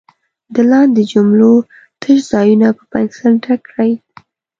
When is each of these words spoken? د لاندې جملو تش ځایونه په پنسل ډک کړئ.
د 0.53 0.55
لاندې 0.71 1.01
جملو 1.11 1.53
تش 2.01 2.17
ځایونه 2.31 2.67
په 2.77 2.83
پنسل 2.91 3.33
ډک 3.43 3.59
کړئ. 3.69 3.91